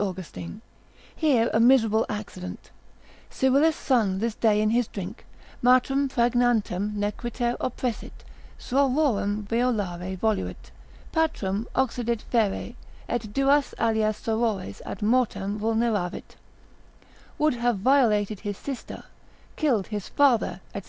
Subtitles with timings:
[0.00, 0.60] Austin)
[1.14, 2.72] hear a miserable accident;
[3.30, 5.24] Cyrillus' son this day in his drink,
[5.62, 8.24] Matrem praegnantem nequiter oppressit,
[8.58, 10.72] sororem violare voluit,
[11.12, 12.74] patrem occidit fere,
[13.08, 16.34] et duas alias sorores ad mortem vulneravit,
[17.38, 19.04] would have violated his sister,
[19.54, 20.82] killed his father, &c.